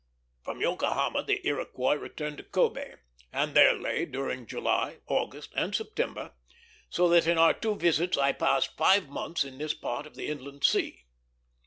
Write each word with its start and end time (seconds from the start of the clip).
From 0.41 0.61
Yokohama 0.61 1.21
the 1.21 1.45
Iroquois 1.47 1.93
returned 1.93 2.37
to 2.37 2.43
Kobé, 2.43 2.97
and 3.31 3.53
there 3.53 3.75
lay 3.75 4.03
during 4.07 4.47
July, 4.47 4.97
August, 5.05 5.53
and 5.55 5.75
September; 5.75 6.31
so 6.89 7.07
that 7.09 7.27
in 7.27 7.37
our 7.37 7.53
two 7.53 7.75
visits 7.75 8.17
I 8.17 8.31
passed 8.31 8.75
five 8.75 9.09
months 9.09 9.43
in 9.43 9.59
this 9.59 9.75
part 9.75 10.07
of 10.07 10.15
the 10.15 10.25
Inland 10.27 10.63
Sea. 10.63 11.03